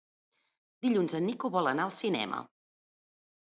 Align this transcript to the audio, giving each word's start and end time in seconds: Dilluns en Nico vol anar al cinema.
Dilluns 0.85 1.15
en 1.19 1.23
Nico 1.31 1.51
vol 1.57 1.69
anar 1.73 1.85
al 1.89 1.93
cinema. 2.01 2.41